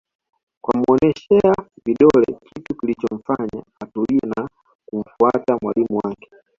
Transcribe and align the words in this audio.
Kwa 0.63 0.71
kumuoneshea 0.73 1.53
kidole 1.85 2.37
kitu 2.45 2.75
kilichomfanya 2.75 3.63
atulie 3.81 4.19
na 4.35 4.49
kumfuata 4.85 5.57
mwalimu 5.61 5.97
wake 6.03 6.29